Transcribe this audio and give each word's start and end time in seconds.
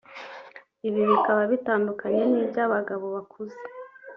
ibi 0.87 1.01
bikaba 1.11 1.41
bitandukanye 1.51 2.21
n’iby’abagabo 2.31 3.05
bakuze 3.15 3.55